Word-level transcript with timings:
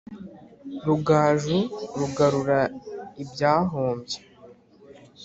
Rugaju 0.87 1.59
rugarura 1.99 2.59
ibyahombye 3.23 4.17